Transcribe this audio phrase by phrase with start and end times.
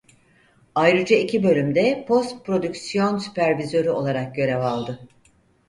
[0.75, 5.07] Ayrıca iki bölümde post-prodüksiyon süpervizörü olarak görev aldı.